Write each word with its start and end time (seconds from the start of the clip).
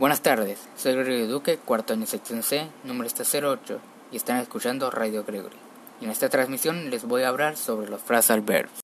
Buenas 0.00 0.22
tardes, 0.22 0.58
soy 0.78 0.94
Gregorio 0.94 1.28
Duque, 1.28 1.58
cuarto 1.58 1.92
año 1.92 2.06
sección 2.06 2.42
C, 2.42 2.66
número 2.84 3.06
está 3.06 3.22
08, 3.22 3.78
y 4.10 4.16
están 4.16 4.38
escuchando 4.38 4.90
Radio 4.90 5.24
Gregory. 5.24 5.58
En 6.00 6.08
esta 6.08 6.30
transmisión 6.30 6.88
les 6.88 7.04
voy 7.04 7.22
a 7.22 7.28
hablar 7.28 7.58
sobre 7.58 7.90
los 7.90 8.00
phrasal 8.00 8.40
verbs. 8.40 8.80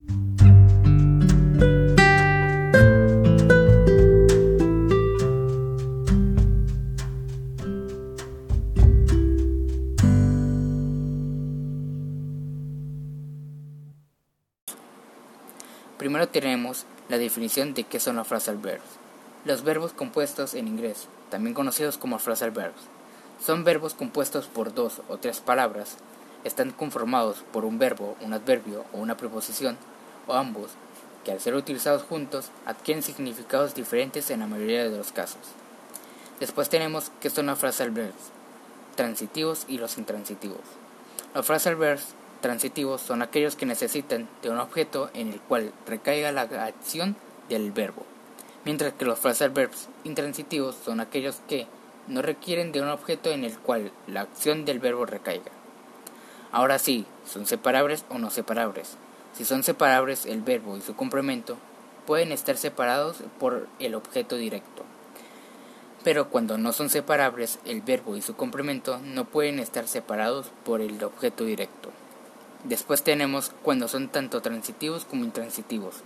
Primero 15.97 16.29
tenemos 16.29 16.85
la 17.09 17.17
definición 17.17 17.73
de 17.73 17.85
qué 17.85 18.01
son 18.01 18.17
los 18.17 18.29
phrasal 18.29 18.59
verbs. 18.59 19.06
Los 19.47 19.63
verbos 19.63 19.93
compuestos 19.93 20.55
en 20.55 20.67
inglés, 20.67 21.07
también 21.31 21.55
conocidos 21.55 21.99
como 21.99 22.19
phrasal 22.19 22.51
verbs, 22.51 22.81
son 23.41 23.63
verbos 23.63 23.95
compuestos 23.95 24.49
por 24.49 24.75
dos 24.75 25.03
o 25.09 25.19
tres 25.19 25.39
palabras. 25.39 25.99
Están 26.43 26.73
conformados 26.73 27.45
por 27.53 27.65
un 27.65 27.79
verbo, 27.79 28.17
un 28.21 28.33
adverbio 28.33 28.85
o 28.93 28.99
una 28.99 29.17
preposición, 29.17 29.77
o 30.27 30.35
ambos, 30.35 30.73
que 31.25 31.31
al 31.31 31.39
ser 31.39 31.55
utilizados 31.55 32.03
juntos 32.03 32.51
adquieren 32.65 33.05
significados 33.05 33.73
diferentes 33.77 34.31
en 34.31 34.41
la 34.41 34.49
mayoría 34.49 34.91
de 34.91 34.99
los 34.99 35.13
casos. 35.13 35.43
Después 36.41 36.69
tenemos 36.69 37.13
qué 37.21 37.31
son 37.31 37.47
los 37.47 37.61
phrasal 37.61 37.93
verbs, 37.93 38.33
transitivos 38.97 39.65
y 39.69 39.79
los 39.79 39.97
intransitivos. 39.97 40.65
Los 41.37 41.47
phrasal 41.47 41.77
verbs 41.77 42.17
transitivos 42.41 43.01
son 43.01 43.23
aquellos 43.23 43.55
que 43.55 43.65
necesitan 43.65 44.29
de 44.43 44.51
un 44.51 44.59
objeto 44.59 45.09
en 45.15 45.29
el 45.29 45.41
cual 45.41 45.73
recaiga 45.87 46.33
la 46.33 46.41
acción 46.41 47.15
del 47.49 47.71
verbo, 47.71 48.05
mientras 48.67 48.93
que 48.95 49.05
los 49.05 49.21
phrasal 49.21 49.51
verbs 49.51 49.89
intransitivos 50.03 50.75
son 50.85 50.99
aquellos 50.99 51.37
que 51.49 51.69
no 52.09 52.21
requieren 52.21 52.73
de 52.73 52.83
un 52.83 52.89
objeto 52.89 53.31
en 53.31 53.45
el 53.45 53.57
cual 53.57 53.93
la 54.09 54.23
acción 54.23 54.65
del 54.65 54.81
verbo 54.81 55.07
recaiga. 55.07 55.53
Ahora 56.51 56.81
sí, 56.81 57.07
son 57.25 57.47
separables 57.47 58.05
o 58.11 58.19
no 58.19 58.29
separables. 58.29 58.97
Si 59.35 59.45
son 59.45 59.63
separables 59.63 60.27
el 60.27 60.43
verbo 60.43 60.77
y 60.77 60.81
su 60.81 60.97
complemento, 60.97 61.57
pueden 62.07 62.33
estar 62.33 62.57
separados 62.57 63.19
por 63.39 63.69
el 63.79 63.95
objeto 63.95 64.37
directo. 64.37 64.83
Pero 66.03 66.29
cuando 66.29 66.59
no 66.59 66.73
son 66.73 66.91
separables, 66.91 67.61
el 67.67 67.83
verbo 67.83 68.17
y 68.17 68.23
su 68.23 68.35
complemento 68.35 68.99
no 68.99 69.27
pueden 69.27 69.61
estar 69.61 69.87
separados 69.87 70.49
por 70.65 70.81
el 70.81 71.03
objeto 71.05 71.45
directo. 71.45 71.91
Después 72.65 73.05
tenemos 73.05 73.53
cuando 73.63 73.87
son 73.87 74.09
tanto 74.09 74.43
transitivos 74.43 75.05
como 75.05 75.25
intransitivos. 75.25 76.03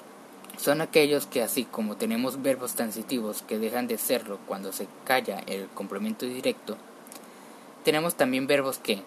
Son 0.61 0.83
aquellos 0.83 1.25
que 1.25 1.43
así 1.43 1.65
como 1.65 1.97
tenemos 1.97 2.43
verbos 2.43 2.75
transitivos 2.75 3.41
que 3.41 3.59
dejan 3.59 3.87
de 3.87 3.97
serlo 3.97 4.39
cuando 4.47 4.73
se 4.73 4.87
calla 5.07 5.39
el 5.47 5.69
complemento 5.69 6.27
directo, 6.27 6.77
tenemos 7.83 8.15
también 8.15 8.47
verbos 8.47 8.77
que, 8.77 9.03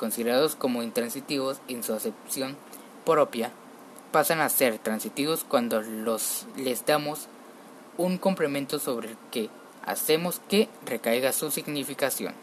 considerados 0.00 0.56
como 0.56 0.82
intransitivos 0.82 1.58
en 1.68 1.84
su 1.84 1.94
acepción 1.94 2.56
propia, 3.04 3.52
pasan 4.10 4.40
a 4.40 4.48
ser 4.48 4.78
transitivos 4.78 5.44
cuando 5.44 5.80
los, 5.80 6.46
les 6.56 6.84
damos 6.84 7.28
un 7.98 8.18
complemento 8.18 8.80
sobre 8.80 9.10
el 9.10 9.16
que 9.30 9.48
hacemos 9.84 10.40
que 10.48 10.68
recaiga 10.84 11.32
su 11.32 11.52
significación. 11.52 12.34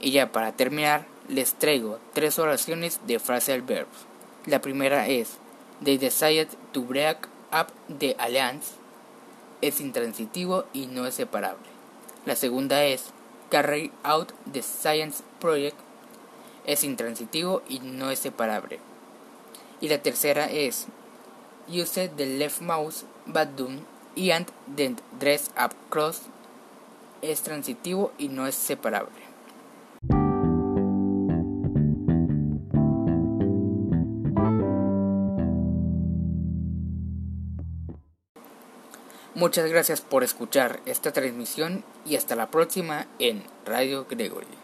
Y 0.00 0.12
ya 0.12 0.32
para 0.32 0.52
terminar, 0.52 1.04
les 1.28 1.52
traigo 1.52 1.98
tres 2.14 2.38
oraciones 2.38 3.00
de 3.06 3.18
phrasal 3.18 3.60
verbs. 3.60 4.06
La 4.46 4.62
primera 4.62 5.08
es 5.08 5.36
They 5.84 5.98
decided 5.98 6.48
to 6.72 6.80
break 6.80 7.28
up 7.52 7.72
the 7.88 8.16
alliance. 8.18 8.74
Es 9.60 9.80
intransitivo 9.80 10.64
y 10.72 10.86
no 10.86 11.06
es 11.06 11.14
separable. 11.14 11.66
La 12.26 12.36
segunda 12.36 12.84
es 12.84 13.12
Carry 13.50 13.92
out 14.04 14.32
the 14.50 14.62
science 14.62 15.22
project. 15.40 15.76
Es 16.64 16.84
intransitivo 16.84 17.62
y 17.68 17.80
no 17.80 18.10
es 18.10 18.18
separable. 18.20 18.78
Y 19.80 19.88
la 19.88 19.98
tercera 19.98 20.46
es 20.46 20.86
Use 21.68 22.08
the 22.08 22.26
left 22.26 22.60
mouse 22.60 23.04
button 23.26 23.86
and 24.16 24.50
then 24.76 24.96
dress 25.18 25.50
up 25.56 25.74
cross. 25.88 26.22
Es 27.22 27.42
transitivo 27.42 28.12
y 28.18 28.28
no 28.28 28.46
es 28.46 28.54
separable. 28.54 29.29
Muchas 39.34 39.70
gracias 39.70 40.00
por 40.00 40.24
escuchar 40.24 40.80
esta 40.86 41.12
transmisión 41.12 41.84
y 42.04 42.16
hasta 42.16 42.34
la 42.34 42.50
próxima 42.50 43.06
en 43.18 43.44
Radio 43.64 44.06
Gregory. 44.10 44.59